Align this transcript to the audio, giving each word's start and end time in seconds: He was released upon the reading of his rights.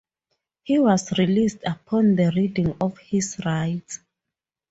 He 0.63 0.79
was 0.79 1.11
released 1.19 1.59
upon 1.63 2.15
the 2.15 2.31
reading 2.35 2.75
of 2.81 2.97
his 2.97 3.37
rights. 3.45 3.99